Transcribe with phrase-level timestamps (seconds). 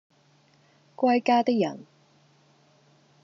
[0.95, 1.85] 歸家的人